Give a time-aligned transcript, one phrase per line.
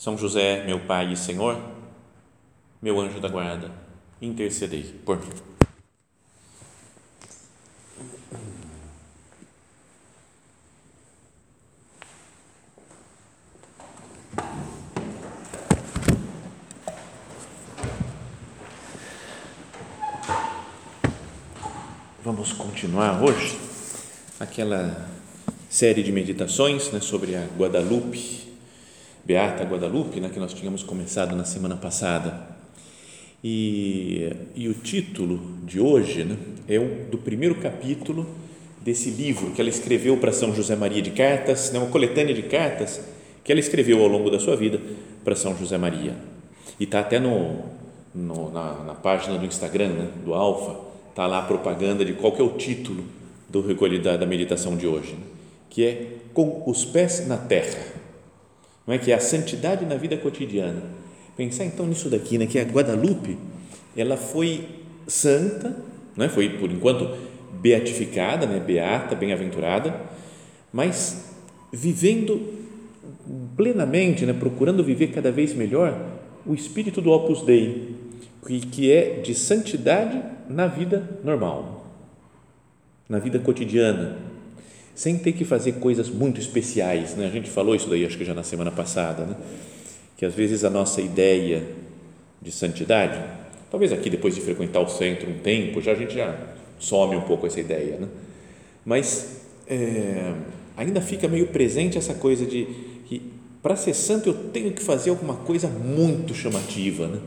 [0.00, 1.60] São José, meu Pai e Senhor,
[2.80, 3.70] meu anjo da guarda,
[4.18, 5.28] intercedei por mim.
[22.24, 23.58] Vamos continuar hoje
[24.40, 25.10] aquela
[25.68, 28.49] série de meditações né, sobre a Guadalupe,
[29.30, 32.48] Beata Guadalupe, né, que nós tínhamos começado na semana passada.
[33.44, 36.36] E, e o título de hoje né,
[36.68, 38.26] é o do primeiro capítulo
[38.80, 42.42] desse livro que ela escreveu para São José Maria de Cartas, né, uma coletânea de
[42.42, 43.00] cartas
[43.44, 44.80] que ela escreveu ao longo da sua vida
[45.22, 46.16] para São José Maria.
[46.80, 47.66] E está até no,
[48.12, 50.74] no na, na, página do Instagram né, do Alfa
[51.08, 53.04] está lá a propaganda de qual que é o título
[53.48, 55.22] do recolhido da, da meditação de hoje, né?
[55.68, 57.99] que é com os pés na terra,
[58.90, 60.82] não é que é a santidade na vida cotidiana.
[61.36, 63.38] Pensar então nisso daqui, né, que a Guadalupe,
[63.96, 64.66] ela foi
[65.06, 65.76] santa,
[66.16, 66.28] não é?
[66.28, 67.08] Foi por enquanto
[67.60, 69.94] beatificada, né, beata, bem-aventurada,
[70.72, 71.36] mas
[71.72, 72.52] vivendo
[73.56, 75.96] plenamente, né, procurando viver cada vez melhor
[76.44, 77.94] o espírito do Opus Dei,
[78.72, 81.86] que é de santidade na vida normal,
[83.08, 84.16] na vida cotidiana,
[85.00, 87.14] sem ter que fazer coisas muito especiais.
[87.16, 87.26] Né?
[87.26, 89.34] A gente falou isso daí, acho que já na semana passada, né?
[90.14, 91.62] que às vezes a nossa ideia
[92.42, 93.18] de santidade,
[93.70, 96.38] talvez aqui depois de frequentar o centro um tempo, já a gente já
[96.78, 98.08] some um pouco essa ideia, né?
[98.84, 100.34] mas é,
[100.76, 102.66] ainda fica meio presente essa coisa de
[103.06, 103.22] que
[103.62, 107.20] para ser santo eu tenho que fazer alguma coisa muito chamativa, né?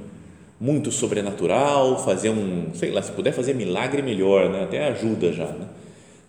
[0.61, 4.63] muito sobrenatural, fazer um, sei lá, se puder fazer milagre melhor, né?
[4.63, 5.65] até ajuda já, né?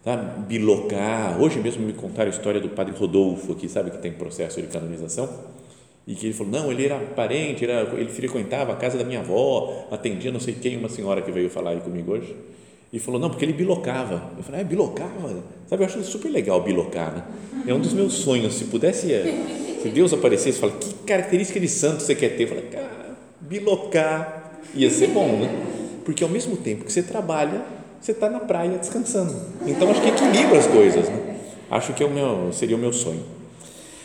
[0.04, 0.16] Tá?
[0.16, 4.60] bilocar, hoje mesmo me contaram a história do padre Rodolfo aqui, sabe que tem processo
[4.60, 5.28] de canonização
[6.06, 9.20] e que ele falou, não, ele era parente, era, ele frequentava a casa da minha
[9.20, 12.37] avó, atendia não sei quem, uma senhora que veio falar aí comigo hoje,
[12.93, 15.43] e falou, não, porque ele bilocava, eu falei, ah, bilocava?
[15.66, 17.25] Sabe, eu acho super legal bilocar, né?
[17.66, 19.09] é um dos meus sonhos, se pudesse,
[19.82, 22.44] se Deus aparecesse, fala, que característica de santo você quer ter?
[22.44, 25.48] Eu falei, cara, bilocar, ia ser bom, né?
[26.04, 27.62] Porque ao mesmo tempo que você trabalha,
[28.04, 29.34] você está na praia descansando.
[29.66, 31.41] Então acho que equilibra as coisas, né?
[31.70, 33.25] Acho que é o meu, seria o meu sonho.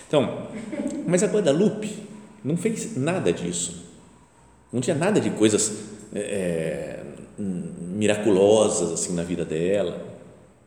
[0.08, 0.48] Então,
[1.06, 2.08] mas a Guadalupe
[2.44, 3.86] não fez nada disso.
[4.72, 5.84] Não tinha nada de coisas
[6.16, 7.02] é,
[7.38, 10.02] miraculosas assim na vida dela.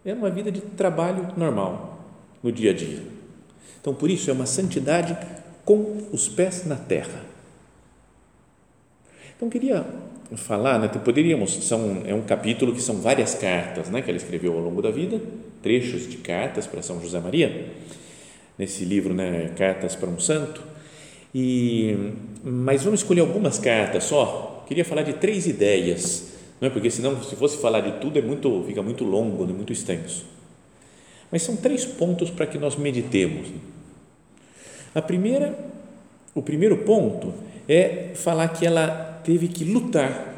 [0.04, 2.04] Era uma vida de trabalho normal
[2.42, 3.02] no dia a dia.
[3.80, 5.16] Então, por isso é uma santidade
[5.64, 7.32] com os pés na terra
[9.42, 9.84] então, queria
[10.36, 14.54] falar, né, poderíamos, são, é um capítulo que são várias cartas né, que ela escreveu
[14.54, 15.20] ao longo da vida,
[15.62, 17.66] trechos de cartas para São José Maria,
[18.58, 20.62] nesse livro, né, Cartas para um Santo,
[21.34, 26.70] e, mas vamos escolher algumas cartas só, queria falar de três ideias, não é?
[26.70, 30.26] porque senão, se fosse falar de tudo, é muito, fica muito longo, né, muito extenso.
[31.30, 33.48] Mas são três pontos para que nós meditemos.
[34.94, 35.58] A primeira,
[36.34, 37.32] o primeiro ponto
[37.66, 40.32] é falar que ela teve que lutar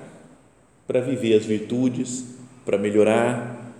[0.87, 2.25] para viver as virtudes,
[2.65, 3.73] para melhorar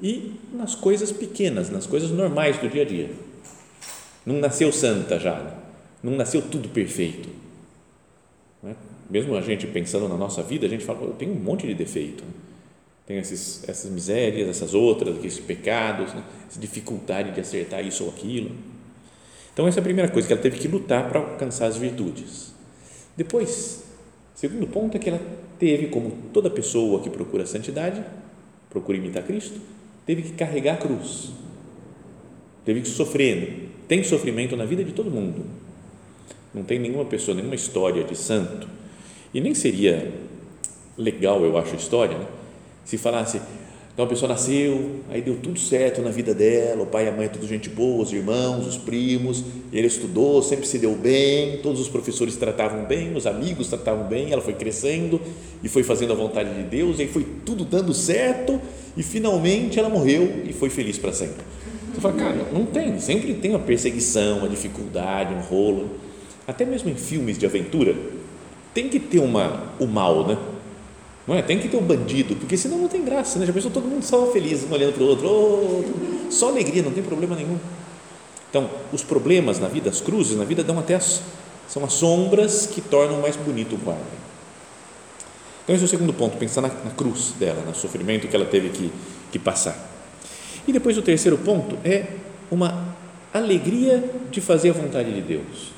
[0.00, 3.10] e nas coisas pequenas, nas coisas normais do dia a dia.
[4.24, 5.54] Não nasceu santa já,
[6.02, 7.28] não nasceu tudo perfeito.
[8.64, 8.74] É?
[9.08, 11.74] Mesmo a gente pensando na nossa vida, a gente fala, eu tenho um monte de
[11.74, 12.24] defeito.
[13.06, 16.22] Tem esses, essas misérias, essas outras, esses pecados, né?
[16.48, 18.50] essa dificuldade de acertar isso ou aquilo.
[19.52, 22.52] Então, essa é a primeira coisa, que ela teve que lutar para alcançar as virtudes.
[23.16, 23.87] Depois,
[24.38, 25.20] Segundo ponto é que ela
[25.58, 28.00] teve, como toda pessoa que procura santidade,
[28.70, 29.60] procura imitar Cristo,
[30.06, 31.32] teve que carregar a cruz,
[32.64, 33.68] teve que sofrer.
[33.88, 35.44] Tem sofrimento na vida de todo mundo.
[36.54, 38.68] Não tem nenhuma pessoa, nenhuma história de santo.
[39.34, 40.12] E nem seria
[40.96, 42.26] legal, eu acho, a história, né?
[42.84, 43.42] se falasse
[43.98, 47.10] então a pessoa nasceu, aí deu tudo certo na vida dela, o pai e a
[47.10, 49.42] mãe é tudo gente boa, os irmãos, os primos,
[49.72, 54.30] ele estudou, sempre se deu bem, todos os professores tratavam bem, os amigos tratavam bem,
[54.30, 55.20] ela foi crescendo
[55.64, 58.60] e foi fazendo a vontade de Deus, e aí foi tudo dando certo
[58.96, 61.44] e finalmente ela morreu e foi feliz para sempre.
[61.92, 65.90] Você fala, cara, não tem, sempre tem uma perseguição, uma dificuldade, um rolo.
[66.46, 67.96] até mesmo em filmes de aventura,
[68.72, 70.38] tem que ter uma, o mal, né?
[71.28, 71.42] Não é?
[71.42, 73.44] Tem que ter o um bandido, porque senão não tem graça, né?
[73.44, 77.02] Já pensou todo mundo só feliz, um olhando para o outro, só alegria, não tem
[77.02, 77.58] problema nenhum.
[78.48, 81.20] Então, os problemas na vida, as cruzes na vida dão até as,
[81.68, 84.02] são as sombras que tornam mais bonito o quadro.
[85.64, 88.46] Então, esse é o segundo ponto, pensar na, na cruz dela, no sofrimento que ela
[88.46, 88.90] teve que,
[89.30, 89.76] que passar.
[90.66, 92.06] E depois o terceiro ponto é
[92.50, 92.96] uma
[93.34, 95.74] alegria de fazer a vontade de Deus.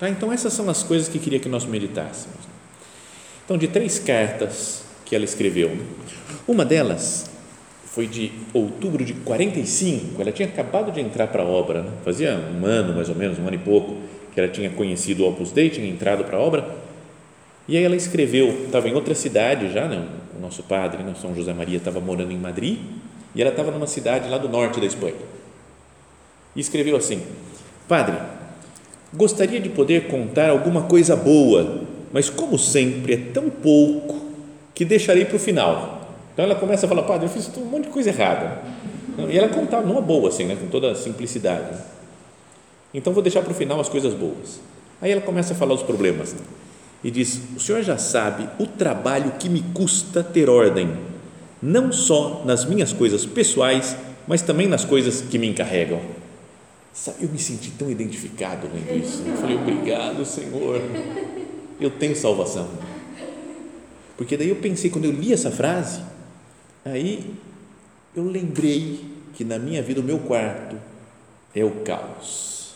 [0.00, 0.08] Tá?
[0.08, 2.55] Então, essas são as coisas que queria que nós meditássemos.
[3.46, 5.84] Então, de três cartas que ela escreveu, né?
[6.46, 7.30] uma delas
[7.84, 11.90] foi de outubro de 45, ela tinha acabado de entrar para a obra, né?
[12.04, 13.96] fazia um ano mais ou menos, um ano e pouco,
[14.34, 16.68] que ela tinha conhecido o Opus Dei, tinha entrado para a obra,
[17.68, 20.04] e aí ela escreveu, estava em outra cidade já, né?
[20.36, 21.14] o nosso padre, né?
[21.20, 22.78] São José Maria, estava morando em Madrid,
[23.34, 25.14] e ela estava numa cidade lá do norte da Espanha.
[26.54, 27.22] E escreveu assim:
[27.88, 28.16] Padre,
[29.14, 34.26] gostaria de poder contar alguma coisa boa mas como sempre é tão pouco
[34.74, 36.12] que deixarei para o final.
[36.32, 38.62] Então ela começa a falar, padre, eu fiz um monte de coisa errada.
[39.30, 41.78] E ela contava numa boa, assim, né, com toda simplicidade.
[42.92, 44.60] Então vou deixar para o final as coisas boas.
[45.00, 46.40] Aí ela começa a falar os problemas né?
[47.02, 50.94] e diz: O senhor já sabe o trabalho que me custa ter ordem,
[51.62, 53.96] não só nas minhas coisas pessoais,
[54.28, 56.00] mas também nas coisas que me encarregam.
[56.92, 59.22] Sabe, eu me senti tão identificado lendo isso.
[59.26, 60.82] Eu falei: Obrigado, Senhor
[61.80, 62.68] eu tenho salvação.
[64.16, 66.00] Porque daí eu pensei, quando eu li essa frase,
[66.84, 67.34] aí
[68.14, 70.76] eu lembrei que na minha vida o meu quarto
[71.54, 72.74] é o caos.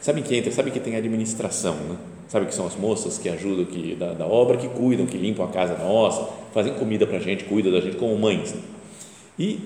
[0.00, 0.50] Sabe que entra?
[0.50, 1.96] Sabe que tem administração, né?
[2.28, 5.44] Sabe que são as moças que ajudam que, da, da obra, que cuidam, que limpam
[5.44, 8.52] a casa nossa, fazem comida para a gente, cuidam da gente como mães.
[8.52, 8.60] Né?
[9.38, 9.60] E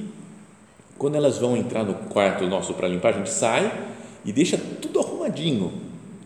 [0.96, 3.72] quando elas vão entrar no quarto nosso para limpar, a gente sai
[4.25, 5.72] e deixa tudo arrumadinho,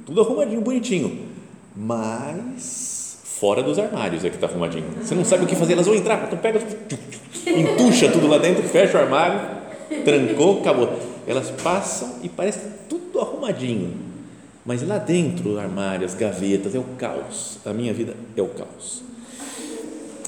[0.04, 1.35] tudo arrumadinho, bonitinho
[1.76, 4.86] mas fora dos armários é que está arrumadinho.
[5.02, 6.60] Você não sabe o que fazer, elas vão entrar, então pega,
[7.46, 9.40] entuxa tudo lá dentro, fecha o armário,
[10.04, 10.98] trancou, acabou.
[11.26, 13.94] Elas passam e parece tudo arrumadinho,
[14.64, 17.58] mas lá dentro do armário, as gavetas, é o caos.
[17.66, 19.02] A minha vida é o caos.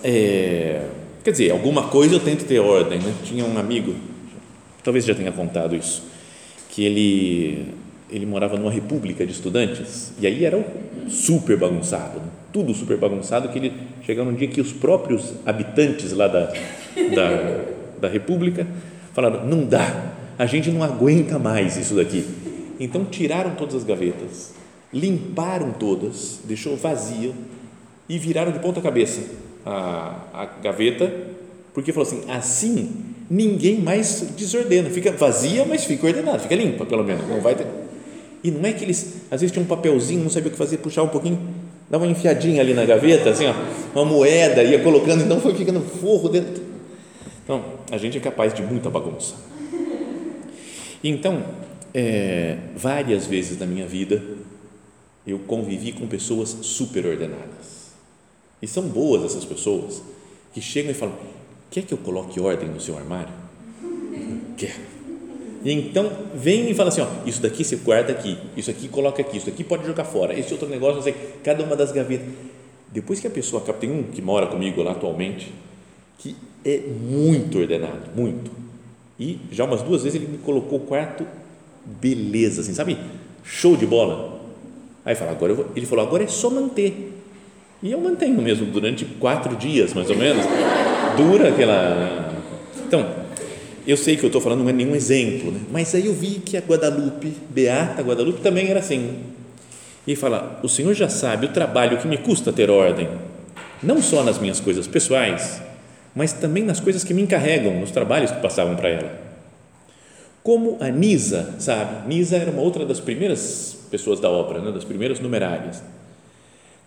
[0.04, 0.86] É,
[1.24, 2.98] quer dizer, alguma coisa eu tento ter ordem.
[2.98, 3.14] Né?
[3.24, 3.94] Tinha um amigo,
[4.84, 6.02] talvez já tenha contado isso,
[6.68, 7.74] que ele
[8.10, 10.56] ele morava numa república de estudantes e aí era
[11.08, 12.20] super bagunçado,
[12.52, 13.72] tudo super bagunçado que ele
[14.02, 16.52] chegou um dia que os próprios habitantes lá da,
[17.14, 17.64] da,
[18.00, 18.66] da república
[19.12, 22.24] falaram, não dá, a gente não aguenta mais isso daqui.
[22.80, 24.54] Então tiraram todas as gavetas,
[24.92, 27.32] limparam todas, deixou vazia
[28.08, 29.20] e viraram de ponta cabeça
[29.66, 31.12] a, a gaveta,
[31.74, 32.90] porque falou assim, assim
[33.30, 37.66] ninguém mais desordena, fica vazia, mas fica ordenada, fica limpa pelo menos, não vai ter
[38.42, 40.78] e não é que eles, às vezes tinha um papelzinho, não sabia o que fazer,
[40.78, 41.38] puxar um pouquinho,
[41.90, 43.54] dava uma enfiadinha ali na gaveta, assim, ó,
[43.94, 46.62] uma moeda, ia colocando, então foi ficando forro dentro.
[47.42, 49.34] Então, a gente é capaz de muita bagunça.
[51.02, 51.42] Então,
[51.94, 54.22] é, várias vezes na minha vida,
[55.26, 57.88] eu convivi com pessoas super ordenadas.
[58.60, 60.02] E são boas essas pessoas
[60.52, 61.14] que chegam e falam:
[61.70, 63.32] Quer que eu coloque ordem no seu armário?
[64.56, 64.76] Quer
[65.64, 69.20] e então vem e fala assim: ó, isso daqui você guarda aqui, isso aqui coloca
[69.20, 72.26] aqui, isso aqui pode jogar fora, esse outro negócio, não sei, cada uma das gavetas.
[72.90, 75.52] Depois que a pessoa acaba, tem um que mora comigo lá atualmente,
[76.18, 76.34] que
[76.64, 78.50] é muito ordenado, muito.
[79.18, 81.26] E já umas duas vezes ele me colocou o quarto
[82.00, 82.96] beleza, assim, sabe?
[83.42, 84.40] Show de bola.
[85.04, 87.14] Aí fala, agora ele falou, agora é só manter.
[87.82, 90.44] E eu mantenho mesmo durante quatro dias, mais ou menos.
[91.16, 92.34] Dura aquela.
[92.86, 93.06] Então,
[93.88, 95.60] eu sei que eu estou falando não é nenhum exemplo, né?
[95.72, 99.20] mas aí eu vi que a Guadalupe, Beata Guadalupe, também era assim.
[100.06, 103.08] E fala: O Senhor já sabe o trabalho que me custa ter ordem,
[103.82, 105.62] não só nas minhas coisas pessoais,
[106.14, 109.10] mas também nas coisas que me encarregam, nos trabalhos que passavam para ela.
[110.42, 112.08] Como a Nisa, sabe?
[112.08, 114.70] Nisa era uma outra das primeiras pessoas da obra, né?
[114.70, 115.82] das primeiras numerárias.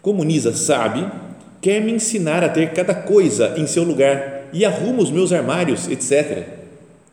[0.04, 1.08] Como Nisa sabe,
[1.60, 5.88] quer me ensinar a ter cada coisa em seu lugar e arruma os meus armários,
[5.88, 6.61] etc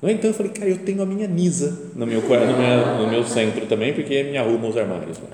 [0.02, 0.12] é?
[0.12, 3.24] Então eu falei, cara, eu tenho a minha Nisa no meu, no meu, no meu
[3.24, 5.28] centro também, porque me arruma os armários lá.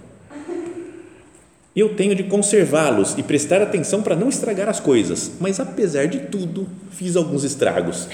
[1.77, 6.21] Eu tenho de conservá-los e prestar atenção para não estragar as coisas, mas apesar de
[6.21, 8.09] tudo, fiz alguns estragos,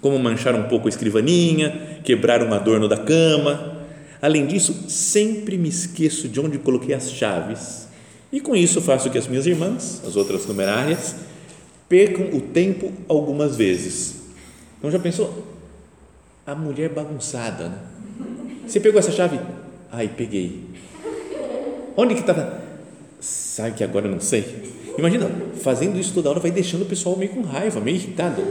[0.00, 3.78] como manchar um pouco a escrivaninha, quebrar um adorno da cama.
[4.22, 7.88] Além disso, sempre me esqueço de onde coloquei as chaves.
[8.32, 11.16] E com isso faço que as minhas irmãs, as outras numerárias,
[11.88, 14.20] percam o tempo algumas vezes.
[14.78, 15.49] Então já pensou?
[16.50, 17.68] A mulher bagunçada.
[17.68, 17.78] Né?
[18.66, 19.38] Você pegou essa chave?
[19.92, 20.64] Ai, peguei.
[21.96, 22.60] Onde que estava?
[23.20, 24.72] Sabe que agora eu não sei.
[24.98, 25.30] Imagina,
[25.62, 28.42] fazendo isso toda hora vai deixando o pessoal meio com raiva, meio irritado.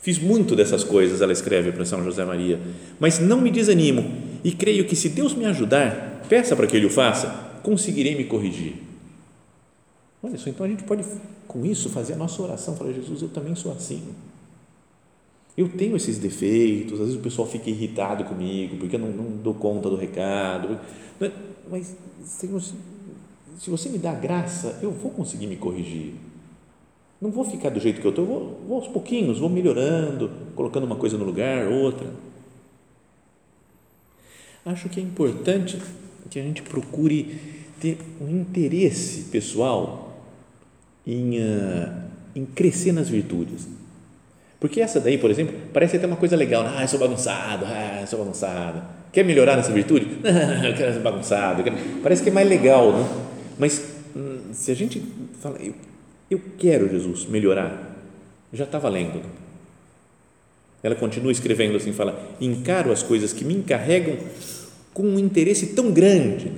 [0.00, 2.60] Fiz muito dessas coisas, ela escreve para São José Maria,
[3.00, 4.04] mas não me desanimo
[4.44, 7.28] e creio que se Deus me ajudar, peça para que Ele o faça,
[7.64, 8.74] conseguirei me corrigir.
[10.22, 11.04] Olha só, então a gente pode
[11.48, 14.02] com isso fazer a nossa oração, falar, Jesus, eu também sou assim.
[15.56, 19.36] Eu tenho esses defeitos, às vezes o pessoal fica irritado comigo, porque eu não, não
[19.38, 20.78] dou conta do recado,
[21.70, 26.14] mas, Senhor, se você me dá graça, eu vou conseguir me corrigir.
[27.20, 30.84] Não vou ficar do jeito que eu estou, vou, vou aos pouquinhos, vou melhorando, colocando
[30.84, 32.06] uma coisa no lugar, outra.
[34.64, 35.80] Acho que é importante
[36.28, 37.40] que a gente procure
[37.80, 40.20] ter um interesse pessoal
[41.06, 42.02] em, uh,
[42.34, 43.66] em crescer nas virtudes.
[44.58, 46.64] Porque essa daí, por exemplo, parece até uma coisa legal.
[46.66, 48.82] Ah, eu sou bagunçado, ah, eu sou bagunçado.
[49.12, 50.06] Quer melhorar nessa virtude?
[50.22, 51.62] Não, eu quero ser bagunçado.
[52.02, 53.26] Parece que é mais legal, não?
[53.58, 55.02] Mas hum, se a gente
[55.40, 55.74] fala, eu,
[56.30, 57.96] eu quero, Jesus, melhorar,
[58.52, 59.20] já está valendo.
[60.82, 64.16] Ela continua escrevendo assim, fala, encaro as coisas que me encarregam
[64.94, 66.52] com um interesse tão grande,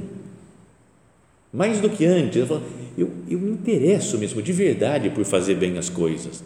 [1.53, 2.37] mais do que antes.
[2.37, 2.63] Ela fala,
[2.97, 6.45] eu, eu me interesso mesmo, de verdade, por fazer bem as coisas.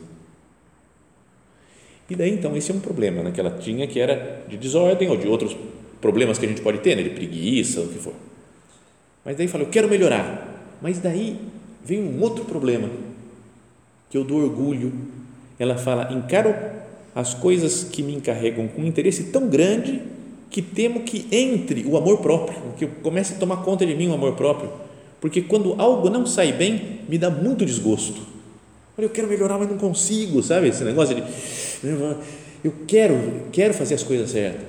[2.12, 5.08] E daí, então, esse é um problema né, que ela tinha, que era de desordem
[5.08, 5.56] ou de outros
[5.98, 8.12] problemas que a gente pode ter, né, de preguiça, o que for.
[9.24, 10.76] Mas daí fala, eu quero melhorar.
[10.82, 11.38] Mas daí
[11.82, 12.90] vem um outro problema,
[14.10, 14.92] que eu dou orgulho.
[15.58, 16.54] Ela fala, encaro
[17.14, 20.02] as coisas que me encarregam com um interesse tão grande
[20.50, 24.12] que temo que entre o amor próprio, que comece a tomar conta de mim o
[24.12, 24.70] amor próprio.
[25.18, 28.20] Porque quando algo não sai bem, me dá muito desgosto.
[28.96, 30.68] Olha, eu quero melhorar, mas não consigo, sabe?
[30.68, 31.22] Esse negócio de
[32.64, 34.66] eu quero, quero fazer as coisas certas.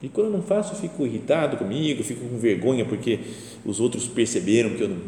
[0.00, 3.20] E quando eu não faço, eu fico irritado comigo, fico com vergonha porque
[3.64, 4.98] os outros perceberam que eu não,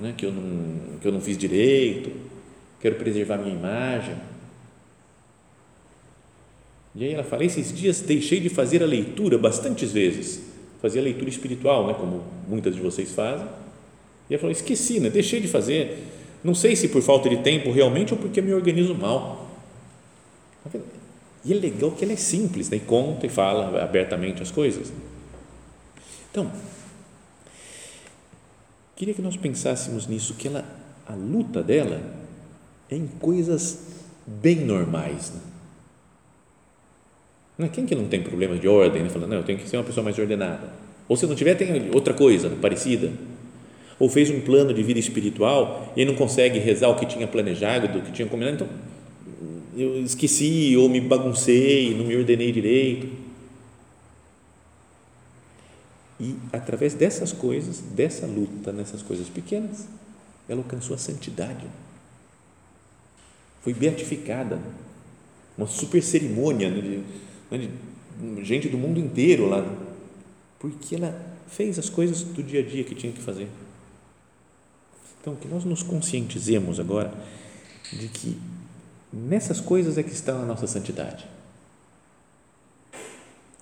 [0.00, 2.10] né, que eu não, que eu não fiz direito.
[2.80, 4.14] Quero preservar minha imagem.
[6.94, 10.40] E aí ela fala: esses dias deixei de fazer a leitura bastantes vezes.
[10.80, 13.46] Fazia leitura espiritual, né, como muitas de vocês fazem.
[14.28, 16.04] E ela falou: esqueci, né, deixei de fazer.
[16.44, 19.50] Não sei se por falta de tempo realmente ou porque me organizo mal.
[21.42, 22.76] E é legal que ela é simples, né?
[22.76, 24.92] e conta e fala abertamente as coisas.
[26.30, 26.52] Então,
[28.94, 30.64] queria que nós pensássemos nisso, que ela,
[31.06, 32.00] a luta dela
[32.90, 33.78] é em coisas
[34.26, 35.32] bem normais.
[37.56, 37.68] Né?
[37.68, 39.08] Quem que não tem problema de ordem, né?
[39.08, 40.72] Falando, não, eu tenho que ser uma pessoa mais ordenada.
[41.08, 43.12] Ou se não tiver, tem outra coisa parecida.
[43.98, 47.88] Ou fez um plano de vida espiritual e não consegue rezar o que tinha planejado,
[47.88, 48.68] do que tinha combinado, então
[49.76, 53.08] eu esqueci ou me baguncei, não me ordenei direito.
[56.20, 59.86] E através dessas coisas, dessa luta nessas coisas pequenas,
[60.48, 61.66] ela alcançou a santidade.
[63.62, 64.60] Foi beatificada.
[65.56, 67.00] Uma super cerimônia né, de,
[67.50, 67.70] né,
[68.36, 69.64] de gente do mundo inteiro lá.
[70.58, 73.48] Porque ela fez as coisas do dia a dia que tinha que fazer.
[75.24, 77.10] Então, que nós nos conscientizemos agora
[77.90, 78.36] de que
[79.14, 81.24] Nessas coisas é que está a nossa santidade.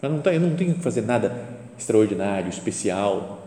[0.01, 1.47] Eu não, eu não tenho que fazer nada
[1.79, 3.47] extraordinário, especial.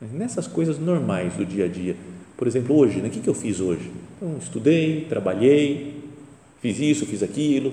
[0.00, 1.94] Mas nessas coisas normais do dia a dia.
[2.36, 3.92] Por exemplo, hoje, né, o que, que eu fiz hoje?
[4.16, 6.02] Então, estudei, trabalhei,
[6.60, 7.72] fiz isso, fiz aquilo.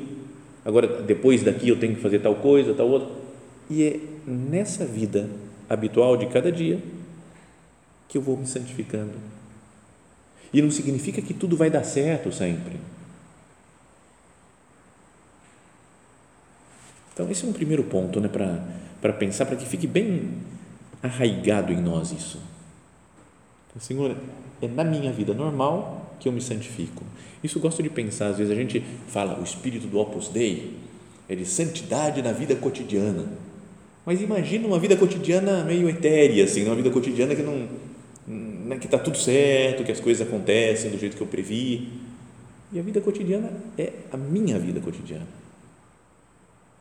[0.64, 3.10] Agora, depois daqui, eu tenho que fazer tal coisa, tal outra.
[3.72, 5.28] E é nessa vida
[5.68, 6.80] habitual de cada dia
[8.10, 9.13] que eu vou me santificando.
[10.51, 12.78] E não significa que tudo vai dar certo sempre
[17.20, 20.36] Então, esse é um primeiro ponto né, para pensar, para que fique bem
[21.04, 22.39] arraigado em nós isso.
[23.68, 24.16] Então, Senhor,
[24.62, 27.04] é na minha vida normal que eu me santifico.
[27.44, 30.78] Isso gosto de pensar, às vezes a gente fala, o espírito do Opus Dei
[31.28, 33.25] é de santidade na vida cotidiana.
[34.06, 37.68] Mas imagina uma vida cotidiana meio etérea, assim, uma vida cotidiana que não,
[38.70, 41.90] né, que está tudo certo, que as coisas acontecem do jeito que eu previ.
[42.72, 45.26] E a vida cotidiana é a minha vida cotidiana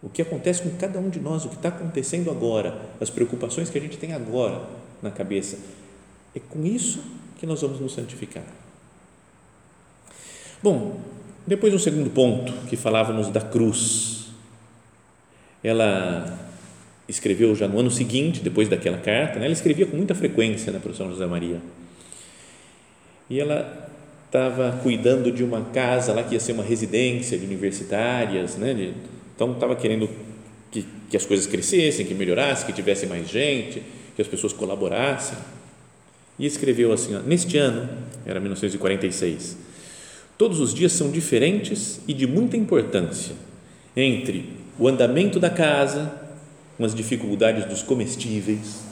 [0.02, 3.68] o que acontece com cada um de nós, o que está acontecendo agora, as preocupações
[3.68, 4.62] que a gente tem agora
[5.02, 5.59] na cabeça.
[6.35, 7.02] É com isso
[7.38, 8.45] que nós vamos nos santificar.
[10.62, 11.00] Bom,
[11.47, 14.28] depois um segundo ponto que falávamos da cruz.
[15.62, 16.47] Ela
[17.08, 19.46] escreveu já no ano seguinte, depois daquela carta, né?
[19.46, 21.60] ela escrevia com muita frequência né, para o São José Maria.
[23.30, 23.88] E ela
[24.26, 28.92] estava cuidando de uma casa lá que ia ser uma residência de universitárias, né,
[29.34, 30.08] então estava querendo
[30.70, 33.82] que, que as coisas crescessem, que melhorassem, que tivesse mais gente,
[34.14, 35.38] que as pessoas colaborassem.
[36.38, 37.88] E escreveu assim: ó, neste ano,
[38.26, 39.56] era 1946,
[40.36, 43.34] todos os dias são diferentes e de muita importância
[43.96, 46.17] entre o andamento da casa,
[46.78, 48.85] com as dificuldades dos comestíveis.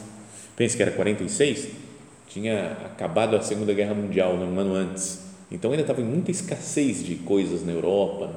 [0.55, 1.69] Pense que era 46,
[2.27, 5.21] tinha acabado a Segunda Guerra Mundial, né, um ano antes.
[5.49, 8.35] Então ainda estava em muita escassez de coisas na Europa.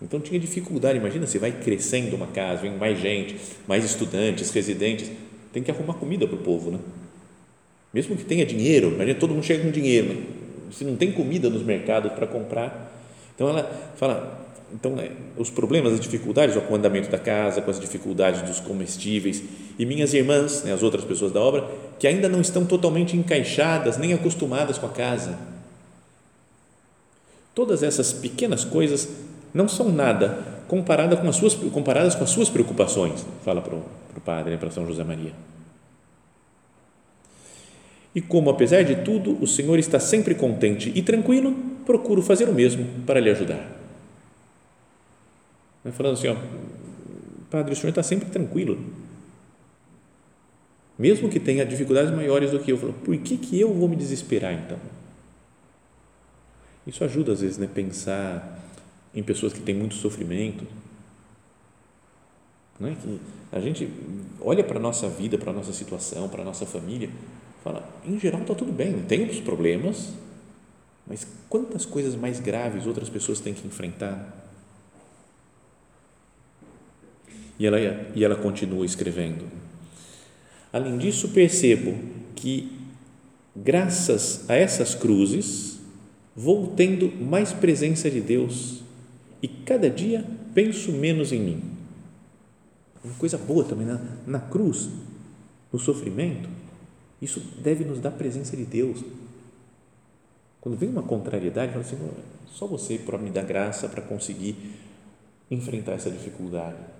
[0.00, 0.98] Então tinha dificuldade.
[0.98, 3.36] Imagina, você vai crescendo uma casa, vem mais gente,
[3.68, 5.10] mais estudantes, residentes,
[5.52, 6.78] tem que arrumar comida para o povo, né?
[7.92, 10.22] Mesmo que tenha dinheiro, imagina, todo mundo chega com dinheiro,
[10.66, 12.92] mas se não tem comida nos mercados para comprar.
[13.34, 17.78] Então ela fala, então, é, os problemas, as dificuldades, o andamento da casa, com as
[17.78, 19.42] dificuldades dos comestíveis,
[19.78, 21.68] e minhas irmãs, né, as outras pessoas da obra,
[21.98, 25.38] que ainda não estão totalmente encaixadas, nem acostumadas com a casa.
[27.54, 29.08] Todas essas pequenas coisas
[29.54, 33.82] não são nada comparada com as suas, comparadas com as suas preocupações, fala para o,
[34.10, 35.32] para o padre, né, para São José Maria.
[38.12, 41.54] E como, apesar de tudo, o Senhor está sempre contente e tranquilo,
[41.84, 43.85] procuro fazer o mesmo para lhe ajudar.
[45.92, 46.36] Falando assim, ó,
[47.50, 48.78] Padre, o senhor está sempre tranquilo.
[50.98, 52.78] Mesmo que tenha dificuldades maiores do que eu.
[52.78, 54.78] Por que, que eu vou me desesperar então?
[56.86, 58.62] Isso ajuda às vezes, né, pensar
[59.14, 60.66] em pessoas que têm muito sofrimento.
[62.78, 63.90] Não é que a gente
[64.40, 67.10] olha para a nossa vida, para a nossa situação, para a nossa família,
[67.64, 70.12] fala, em geral está tudo bem, tem os problemas,
[71.06, 74.45] mas quantas coisas mais graves outras pessoas têm que enfrentar?
[77.58, 77.78] E ela,
[78.14, 79.44] e ela continua escrevendo.
[80.72, 81.96] Além disso, percebo
[82.34, 82.70] que,
[83.54, 85.80] graças a essas cruzes,
[86.34, 88.82] vou tendo mais presença de Deus
[89.42, 91.62] e cada dia penso menos em mim.
[93.02, 94.90] Uma coisa boa também na, na cruz,
[95.72, 96.48] no sofrimento,
[97.22, 99.02] isso deve nos dar presença de Deus.
[100.60, 101.96] Quando vem uma contrariedade, fala assim,
[102.48, 104.56] só você para me dar graça para conseguir
[105.50, 106.95] enfrentar essa dificuldade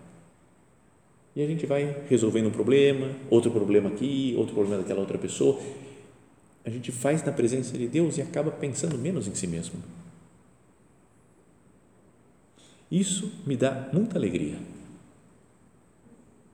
[1.37, 5.61] e a gente vai resolvendo um problema, outro problema aqui, outro problema daquela outra pessoa.
[6.65, 9.79] A gente faz na presença de Deus e acaba pensando menos em si mesmo.
[12.91, 14.59] Isso me dá muita alegria.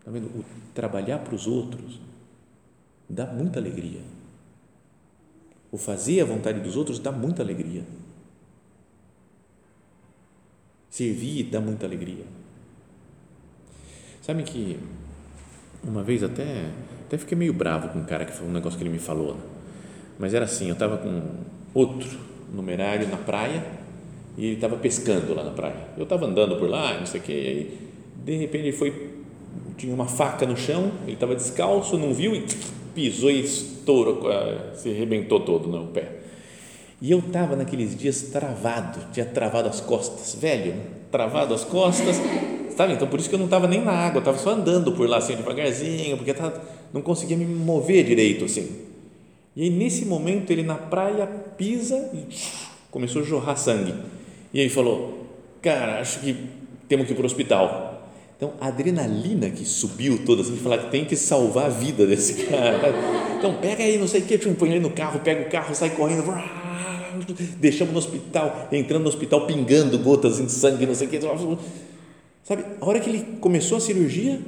[0.01, 0.27] Está vendo?
[0.27, 2.01] O trabalhar para os outros
[3.09, 4.01] dá muita alegria.
[5.71, 7.85] O fazer a vontade dos outros dá muita alegria.
[10.91, 12.42] Servir dá muita alegria
[14.23, 14.79] Sabe que
[15.83, 16.67] uma vez até,
[17.07, 19.35] até fiquei meio bravo com um cara que foi um negócio que ele me falou,
[19.35, 19.41] né?
[20.17, 21.21] mas era assim, eu estava com
[21.75, 22.09] outro
[22.55, 23.65] numerário na praia
[24.39, 25.89] e ele estava pescando lá na praia.
[25.97, 27.79] Eu estava andando por lá, não sei o que, e aí
[28.25, 29.11] de repente ele foi,
[29.77, 32.47] tinha uma faca no chão, ele estava descalço, não viu e
[32.95, 34.23] pisou e estourou,
[34.77, 36.21] se arrebentou todo no pé.
[37.01, 40.77] E eu estava naqueles dias travado, tinha travado as costas, velho,
[41.11, 42.21] travado as costas,
[42.77, 42.95] Sabe?
[42.95, 45.19] Então, por isso que eu não estava nem na água, estava só andando por lá
[45.19, 46.61] assim, devagarzinho, porque tava,
[46.93, 48.69] não conseguia me mover direito assim.
[49.55, 52.27] E aí, nesse momento, ele na praia pisa e
[52.91, 53.95] começou a jorrar sangue.
[54.53, 55.27] E aí falou:
[55.61, 56.35] Cara, acho que
[56.89, 57.93] temos que ir para o hospital.
[58.37, 62.07] Então, a adrenalina que subiu toda, assim, de falar que tem que salvar a vida
[62.07, 62.93] desse cara.
[63.39, 65.91] Então, pega aí, não sei o que, põe ele no carro, pega o carro, sai
[65.91, 66.25] correndo,
[67.61, 71.21] deixamos no hospital, entrando no hospital, pingando gotas de sangue, não sei o que
[72.53, 74.41] Sabe, a hora que ele começou a cirurgia, eu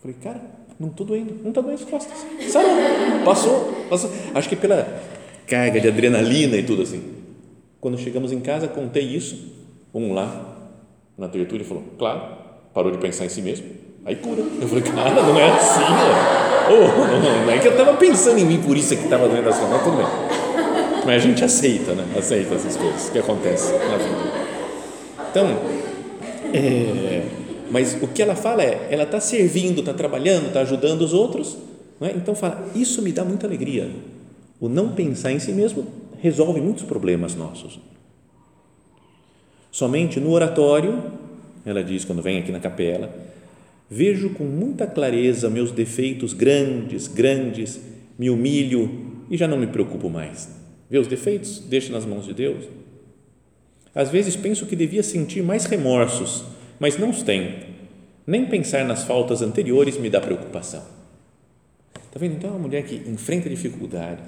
[0.00, 0.40] falei, cara,
[0.78, 2.16] não estou doendo, não está doendo as costas.
[2.48, 2.68] Sabe?
[3.24, 4.08] Passou, passou.
[4.32, 5.02] Acho que pela
[5.48, 7.02] carga de adrenalina e tudo assim.
[7.80, 9.52] Quando chegamos em casa, contei isso.
[9.92, 10.70] Um lá
[11.18, 12.20] na tertúlia falou, claro,
[12.72, 13.66] parou de pensar em si mesmo,
[14.04, 14.42] aí cura.
[14.42, 15.80] Eu falei, cara, não é assim,
[16.70, 19.58] oh, não é que eu estava pensando em mim por isso que estava doendo as
[19.58, 20.06] costas, mas tudo bem.
[21.04, 22.04] Mas a gente aceita, né?
[22.16, 24.46] Aceita essas coisas que acontecem na vida.
[25.30, 25.75] Então,
[26.54, 27.28] é,
[27.70, 31.56] mas o que ela fala é, ela está servindo, está trabalhando, está ajudando os outros,
[32.00, 32.10] é?
[32.10, 33.90] então fala, isso me dá muita alegria.
[34.60, 35.86] O não pensar em si mesmo
[36.20, 37.78] resolve muitos problemas nossos.
[39.70, 41.02] Somente no oratório,
[41.64, 43.14] ela diz quando vem aqui na capela,
[43.90, 47.80] vejo com muita clareza meus defeitos grandes, grandes,
[48.18, 50.48] me humilho e já não me preocupo mais.
[50.88, 52.64] Vê os defeitos, deixa nas mãos de Deus
[53.96, 56.44] às vezes penso que devia sentir mais remorsos,
[56.78, 57.74] mas não os tenho.
[58.26, 60.84] Nem pensar nas faltas anteriores me dá preocupação.
[62.04, 62.36] Está vendo?
[62.36, 64.24] Então, é uma mulher que enfrenta dificuldades,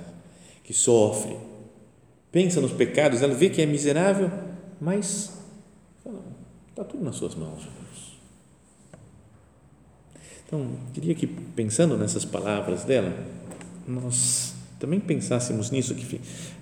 [0.64, 1.36] que sofre,
[2.32, 4.30] pensa nos pecados, ela vê que é miserável,
[4.80, 5.38] mas
[6.70, 7.78] está tudo nas suas mãos.
[10.46, 13.14] Então, queria que, pensando nessas palavras dela,
[13.86, 16.20] nós também pensássemos nisso, que,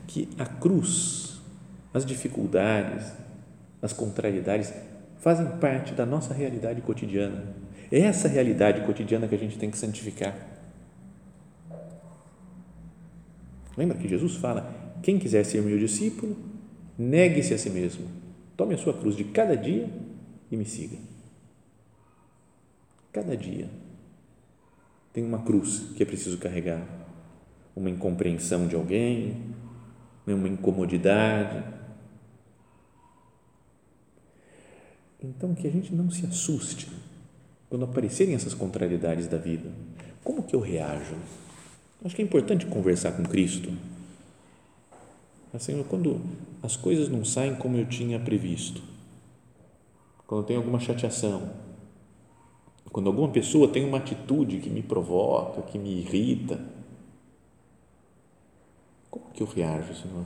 [0.09, 1.26] que a cruz,
[1.96, 3.11] as dificuldades,
[3.80, 4.70] as contrariedades,
[5.16, 7.42] fazem parte da nossa realidade cotidiana.
[7.90, 10.37] É essa realidade cotidiana que a gente tem que santificar.
[13.78, 16.37] Lembra que Jesus fala: quem quiser ser meu discípulo,
[16.98, 18.06] negue-se a si mesmo,
[18.59, 19.88] tome a sua cruz de cada dia
[20.50, 20.98] e me siga.
[23.11, 23.70] Cada dia
[25.14, 26.87] tem uma cruz que é preciso carregar,
[27.74, 29.54] uma incompreensão de alguém,
[30.26, 31.86] né, uma incomodidade.
[35.22, 36.88] Então, que a gente não se assuste
[37.68, 39.70] quando aparecerem essas contrariedades da vida.
[40.22, 41.16] Como que eu reajo?
[42.05, 43.72] Acho que é importante conversar com Cristo.
[45.59, 46.20] Senhor, quando
[46.62, 48.83] as coisas não saem como eu tinha previsto,
[50.26, 51.50] quando tem alguma chateação,
[52.92, 56.61] quando alguma pessoa tem uma atitude que me provoca, que me irrita,
[59.11, 60.24] como que eu reajo, Senhor?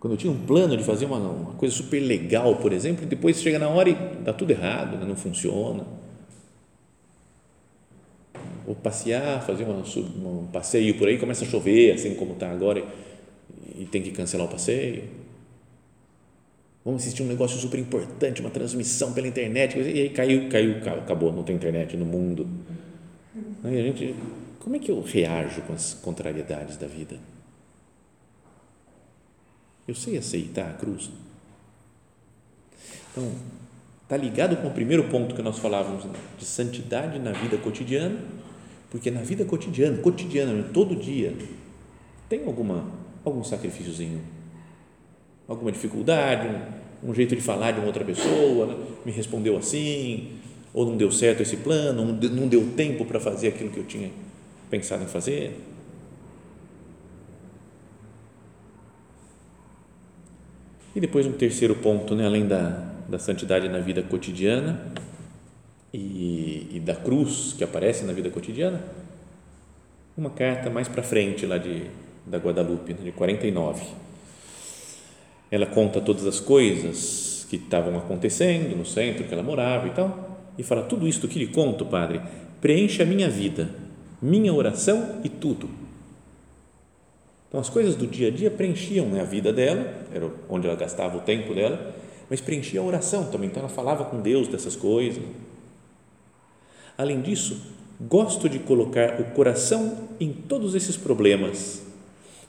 [0.00, 3.06] Quando eu tinha um plano de fazer uma, uma coisa super legal, por exemplo, e
[3.06, 5.04] depois chega na hora e dá tudo errado, né?
[5.06, 5.84] não funciona.
[8.64, 9.82] Vou passear, fazer uma,
[10.26, 12.82] um passeio por aí, começa a chover, assim como está agora,
[13.76, 15.04] e, e tem que cancelar o passeio.
[16.82, 21.30] Vamos assistir um negócio super importante, uma transmissão pela internet, e aí caiu, caiu, acabou,
[21.30, 22.48] não tem internet no mundo.
[23.62, 24.14] Aí a gente,
[24.60, 27.18] como é que eu reajo com as contrariedades da vida?
[29.86, 31.10] Eu sei aceitar a cruz.
[33.10, 33.30] Então,
[34.02, 36.04] está ligado com o primeiro ponto que nós falávamos
[36.38, 38.18] de santidade na vida cotidiana,
[38.90, 41.34] porque na vida cotidiana, cotidiana, todo dia,
[42.28, 42.84] tem alguma
[43.24, 44.20] algum sacrifíciozinho,
[45.46, 46.48] alguma dificuldade,
[47.02, 48.76] um, um, jeito de falar de uma outra pessoa, né?
[49.04, 50.38] me respondeu assim,
[50.72, 54.10] ou não deu certo esse plano, não deu tempo para fazer aquilo que eu tinha
[54.70, 55.58] pensado em fazer.
[60.94, 64.92] E depois um terceiro ponto, né, além da, da santidade na vida cotidiana
[65.94, 68.82] e, e da cruz que aparece na vida cotidiana,
[70.16, 71.84] uma carta mais para frente lá de,
[72.26, 73.84] da Guadalupe, de 49.
[75.48, 80.40] Ela conta todas as coisas que estavam acontecendo no centro que ela morava e tal,
[80.58, 82.20] e fala: tudo isto que lhe conto, Padre,
[82.60, 83.70] preenche a minha vida,
[84.20, 85.79] minha oração e tudo
[87.50, 90.76] então, as coisas do dia a dia preenchiam né, a vida dela, era onde ela
[90.76, 91.92] gastava o tempo dela,
[92.30, 93.48] mas preenchia a oração também.
[93.48, 95.20] Então, ela falava com Deus dessas coisas.
[96.96, 97.60] Além disso,
[98.00, 101.82] gosto de colocar o coração em todos esses problemas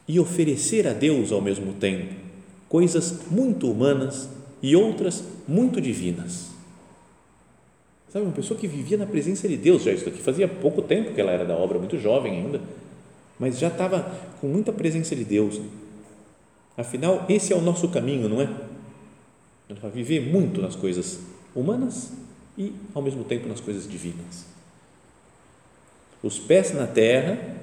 [0.08, 2.14] e oferecer a Deus ao mesmo tempo
[2.70, 4.30] coisas muito humanas
[4.62, 6.52] e outras muito divinas.
[8.08, 11.14] Sabe, uma pessoa que vivia na presença de Deus, já isso aqui fazia pouco tempo
[11.14, 12.62] que ela era da obra, muito jovem ainda,
[13.42, 14.04] mas já estava
[14.40, 15.60] com muita presença de Deus.
[16.78, 18.48] Afinal, esse é o nosso caminho, não é?
[19.80, 21.20] Para viver muito nas coisas
[21.56, 22.14] humanas
[22.56, 24.46] e, ao mesmo tempo, nas coisas divinas.
[26.22, 27.58] Os pés na terra,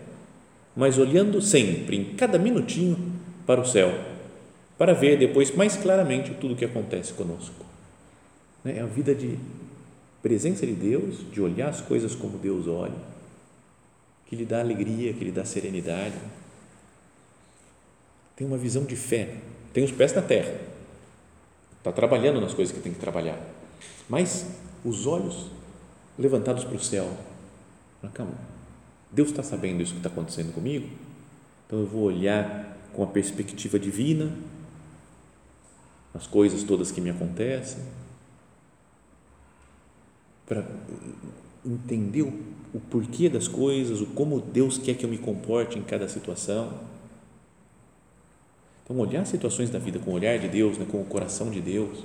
[0.74, 3.12] mas olhando sempre, em cada minutinho,
[3.46, 3.96] para o céu,
[4.76, 7.64] para ver depois mais claramente tudo o que acontece conosco.
[8.64, 9.38] É a vida de
[10.20, 13.17] presença de Deus, de olhar as coisas como Deus olha
[14.28, 16.14] que lhe dá alegria, que lhe dá serenidade.
[18.36, 19.34] Tem uma visão de fé,
[19.72, 20.54] tem os pés na terra,
[21.78, 23.40] está trabalhando nas coisas que tem que trabalhar,
[24.08, 24.46] mas
[24.84, 25.50] os olhos
[26.16, 27.10] levantados para o céu.
[28.14, 28.34] Calma,
[29.10, 30.88] Deus está sabendo isso que está acontecendo comigo,
[31.66, 34.32] então eu vou olhar com a perspectiva divina
[36.14, 37.82] as coisas todas que me acontecem,
[40.46, 40.64] para
[41.64, 42.32] entender o,
[42.72, 46.72] o porquê das coisas, o como Deus quer que eu me comporte em cada situação.
[48.84, 51.50] Então, olhar as situações da vida com o olhar de Deus, né, com o coração
[51.50, 52.04] de Deus.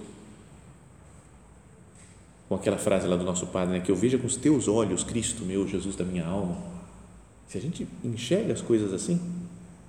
[2.50, 5.04] Com aquela frase lá do nosso Padre, né, que eu veja com os teus olhos,
[5.04, 6.58] Cristo meu, Jesus da minha alma.
[7.48, 9.20] Se a gente enxerga as coisas assim,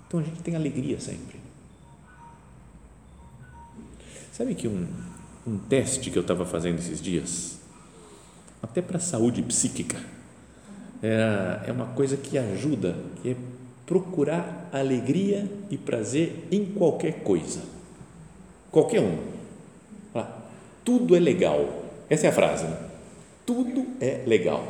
[0.07, 1.41] então a gente tem alegria sempre.
[4.33, 4.87] Sabe que um,
[5.47, 7.59] um teste que eu estava fazendo esses dias,
[8.65, 9.99] até para a saúde psíquica.
[11.03, 13.37] É, é uma coisa que ajuda, que é
[13.85, 17.61] procurar alegria e prazer em qualquer coisa.
[18.71, 19.19] Qualquer um.
[20.83, 21.67] Tudo é legal.
[22.09, 22.65] Essa é a frase.
[22.65, 22.77] Né?
[23.45, 24.65] Tudo é legal.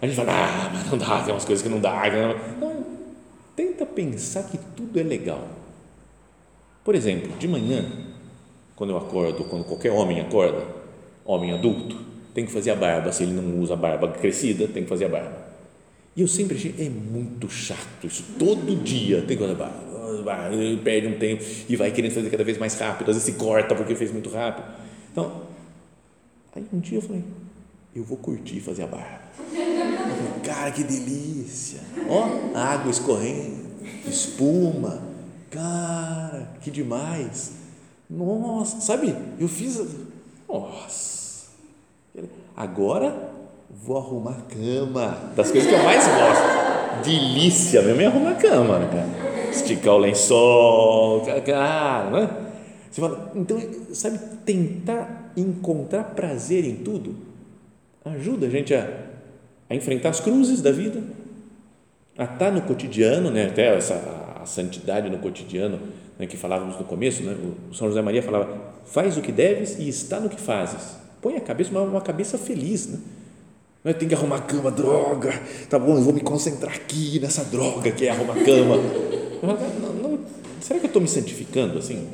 [0.00, 2.02] A gente fala, ah, mas não dá, tem umas coisas que não dá.
[2.60, 2.84] Não,
[3.56, 5.46] tenta pensar que tudo é legal.
[6.84, 7.84] Por exemplo, de manhã,
[8.76, 10.66] quando eu acordo, quando qualquer homem acorda,
[11.24, 13.12] homem adulto, tem que fazer a barba.
[13.12, 15.44] Se ele não usa a barba crescida, tem que fazer a barba.
[16.16, 18.24] E eu sempre achei, é muito chato isso.
[18.38, 20.52] Todo dia tem que fazer barba.
[20.52, 23.10] Ele perde um tempo e vai querendo fazer cada vez mais rápido.
[23.10, 24.66] Às vezes se corta porque fez muito rápido.
[25.10, 25.42] Então,
[26.54, 27.24] aí um dia eu falei,
[27.94, 29.22] eu vou curtir fazer a barba.
[29.36, 29.74] Falei,
[30.44, 31.80] Cara, que delícia!
[32.08, 33.64] Ó, água escorrendo,
[34.06, 35.02] espuma.
[35.50, 37.52] Cara, que demais!
[38.08, 39.14] Nossa, sabe?
[39.38, 39.80] Eu fiz.
[40.48, 41.13] Nossa!
[42.56, 43.30] Agora
[43.70, 45.18] vou arrumar cama.
[45.36, 47.04] Das coisas que eu mais gosto.
[47.04, 49.50] Delícia mesmo é arrumar cama, né?
[49.50, 52.30] Esticar o lençol, cara, né?
[52.90, 53.60] Você fala, então,
[53.92, 57.34] sabe, tentar encontrar prazer em tudo
[58.04, 58.86] ajuda a gente a,
[59.68, 61.02] a enfrentar as cruzes da vida,
[62.18, 63.46] a estar no cotidiano, né?
[63.46, 65.80] até essa a santidade no cotidiano
[66.18, 67.34] né, que falávamos no começo, né?
[67.70, 70.98] o São José Maria falava, faz o que deves e está no que fazes.
[71.24, 72.98] Põe a cabeça, uma, uma cabeça feliz, né?
[73.82, 75.32] Não é, tem que arrumar cama, droga,
[75.70, 78.76] tá bom, eu vou me concentrar aqui nessa droga que é arrumar cama.
[79.42, 80.18] Não, não,
[80.60, 82.06] será que eu estou me santificando assim?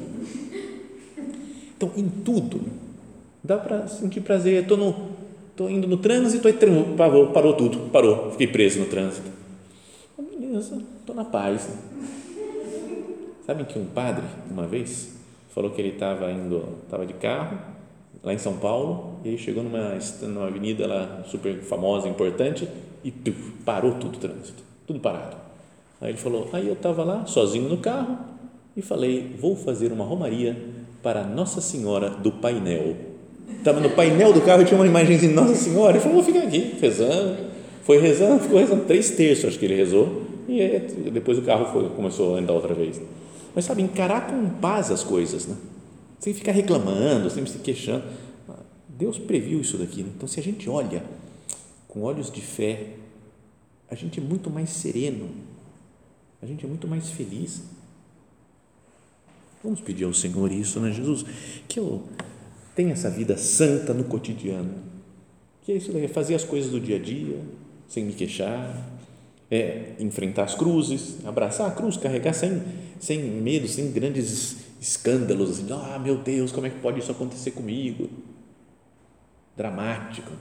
[1.76, 2.60] Então, em tudo,
[3.42, 4.62] dá para sentir prazer.
[4.62, 5.10] Estou no,
[5.56, 6.54] tô indo no trânsito, aí
[6.96, 9.28] parou, parou tudo, parou, fiquei preso no trânsito.
[10.38, 11.68] Beleza, estou na paz.
[13.44, 15.14] Sabem que um padre, uma vez,
[15.52, 17.79] falou que ele estava indo, estava de carro,
[18.22, 22.68] lá em São Paulo, e aí chegou numa, numa avenida lá super famosa, importante,
[23.04, 23.10] e
[23.64, 25.36] parou tudo o trânsito, tudo parado.
[26.00, 28.18] Aí ele falou, aí eu estava lá, sozinho no carro,
[28.76, 30.56] e falei, vou fazer uma romaria
[31.02, 32.96] para Nossa Senhora do Painel.
[33.58, 36.24] Estava no painel do carro e tinha uma imagem de Nossa Senhora, ele falou, vou
[36.24, 37.36] ficar aqui, rezando,
[37.82, 40.80] foi rezando, ficou rezando três terços, acho que ele rezou, e aí,
[41.12, 43.00] depois o carro foi, começou a andar outra vez.
[43.54, 45.56] Mas sabe, encarar com paz as coisas, né?
[46.20, 48.04] Sem ficar reclamando, sempre se queixando.
[48.86, 50.02] Deus previu isso daqui.
[50.02, 50.10] Né?
[50.14, 51.02] Então, se a gente olha
[51.88, 52.88] com olhos de fé,
[53.90, 55.30] a gente é muito mais sereno,
[56.40, 57.62] a gente é muito mais feliz.
[59.64, 61.24] Vamos pedir ao Senhor isso, né, Jesus?
[61.66, 62.02] Que eu
[62.76, 64.74] tenha essa vida santa no cotidiano.
[65.62, 67.40] Que é isso daí, é fazer as coisas do dia a dia,
[67.88, 68.88] sem me queixar,
[69.50, 72.62] é enfrentar as cruzes, abraçar a cruz, carregar sem,
[72.98, 77.50] sem medo, sem grandes escândalos, assim, ah, meu Deus, como é que pode isso acontecer
[77.50, 78.08] comigo?
[79.54, 80.32] Dramático.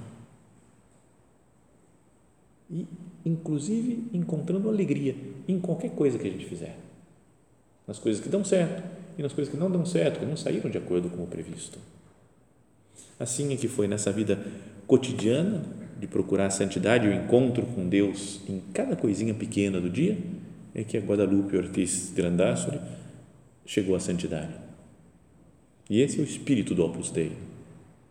[2.71, 2.87] E,
[3.25, 6.77] inclusive, encontrando alegria em qualquer coisa que a gente fizer.
[7.85, 8.81] Nas coisas que dão certo
[9.17, 11.77] e nas coisas que não dão certo, que não saíram de acordo com o previsto.
[13.19, 14.39] Assim é que foi nessa vida
[14.87, 15.61] cotidiana,
[15.99, 20.17] de procurar a santidade, o encontro com Deus em cada coisinha pequena do dia,
[20.73, 22.79] é que a Guadalupe Ortiz de Landassori
[23.69, 24.53] chegou à santidade.
[25.87, 27.31] E esse é o espírito do Opus Dei,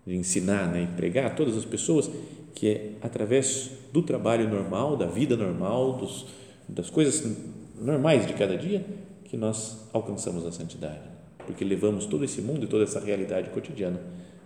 [0.07, 2.09] de ensinar, né, pregar a todas as pessoas
[2.55, 6.27] que é através do trabalho normal, da vida normal, dos,
[6.68, 7.37] das coisas
[7.75, 8.85] normais de cada dia,
[9.25, 11.09] que nós alcançamos a santidade,
[11.47, 14.01] porque levamos todo esse mundo e toda essa realidade cotidiana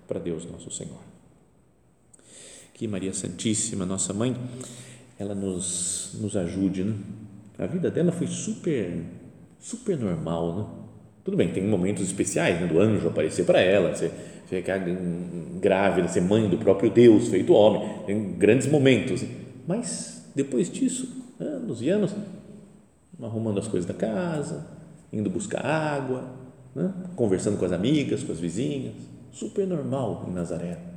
[0.08, 1.12] para Deus nosso Senhor
[2.82, 4.34] que Maria Santíssima, nossa mãe,
[5.16, 6.82] ela nos, nos ajude.
[6.82, 6.96] Né?
[7.56, 9.04] A vida dela foi super,
[9.60, 10.56] super normal.
[10.56, 10.81] Né?
[11.24, 12.66] Tudo bem, tem momentos especiais né?
[12.66, 14.10] do anjo aparecer para ela, você,
[14.46, 14.78] ficar
[15.60, 19.24] grávida, ser mãe do próprio Deus, feito homem, tem grandes momentos.
[19.66, 21.08] Mas depois disso,
[21.38, 22.14] anos e anos,
[23.22, 24.66] arrumando as coisas da casa,
[25.12, 26.28] indo buscar água,
[26.74, 26.92] né?
[27.14, 28.94] conversando com as amigas, com as vizinhas,
[29.30, 30.92] super normal em Nazaré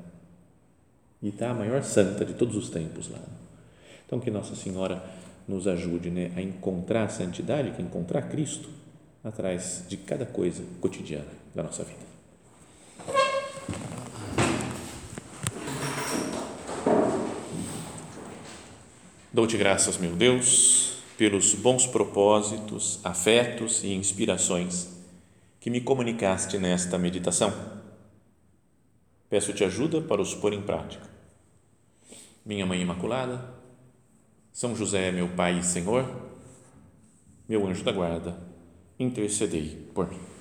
[1.25, 3.19] e está a maior santa de todos os tempos lá.
[4.05, 5.03] Então, que Nossa Senhora
[5.47, 8.69] nos ajude né, a encontrar a santidade, a encontrar Cristo
[9.25, 12.05] atrás de cada coisa cotidiana da nossa vida.
[19.33, 24.87] Dou-te graças, meu Deus, pelos bons propósitos, afetos e inspirações
[25.59, 27.53] que me comunicaste nesta meditação.
[29.29, 31.15] Peço-te ajuda para os pôr em prática
[32.45, 33.43] minha Mãe Imaculada,
[34.53, 36.05] São José, meu Pai e Senhor,
[37.49, 38.37] meu anjo da guarda,
[38.97, 40.34] intercedei por mim.